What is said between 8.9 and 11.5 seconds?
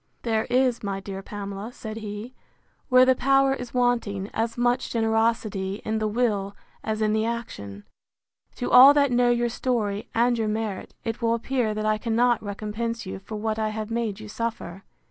that know your story, and your merit, it will